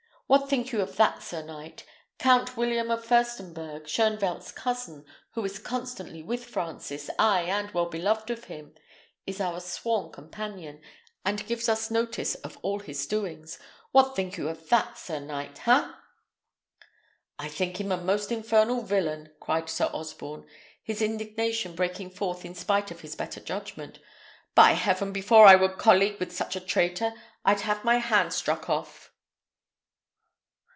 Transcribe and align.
What 0.31 0.49
think 0.49 0.71
you 0.71 0.79
of 0.79 0.95
that, 0.95 1.21
sir 1.23 1.43
knight? 1.43 1.83
Count 2.17 2.55
William 2.55 2.89
of 2.89 3.03
Firstenberg, 3.03 3.83
Shoenvelt's 3.85 4.53
cousin, 4.53 5.03
who 5.31 5.43
is 5.43 5.59
constantly 5.59 6.23
with 6.23 6.45
Francis, 6.45 7.09
ay, 7.19 7.41
and 7.49 7.69
well 7.71 7.87
beloved 7.87 8.29
of 8.29 8.45
him, 8.45 8.73
is 9.27 9.41
our 9.41 9.59
sworn 9.59 10.09
companion, 10.09 10.81
and 11.25 11.45
gives 11.47 11.67
us 11.67 11.91
notice 11.91 12.35
of 12.35 12.57
all 12.61 12.79
his 12.79 13.05
doings. 13.07 13.59
What 13.91 14.15
think 14.15 14.37
you 14.37 14.47
of 14.47 14.69
that, 14.69 14.97
sir 14.97 15.19
knight 15.19 15.57
ha?" 15.57 16.01
"I 17.37 17.49
think 17.49 17.81
him 17.81 17.91
a 17.91 17.97
most 17.97 18.31
infernal 18.31 18.83
villain!" 18.83 19.33
cried 19.41 19.69
Sir 19.69 19.89
Osborne, 19.91 20.47
his 20.81 21.01
indignation 21.01 21.75
breaking 21.75 22.11
forth 22.11 22.45
in 22.45 22.55
spite 22.55 22.89
of 22.89 23.01
his 23.01 23.17
better 23.17 23.41
judgment. 23.41 23.99
"By 24.55 24.71
heaven! 24.75 25.11
before 25.11 25.45
I 25.45 25.55
would 25.55 25.77
colleague 25.77 26.21
with 26.21 26.31
such 26.31 26.55
a 26.55 26.61
traitor, 26.61 27.11
I'd 27.43 27.59
have 27.61 27.83
my 27.83 27.97
hand 27.97 28.31
struck 28.31 28.69
off." 28.69 29.09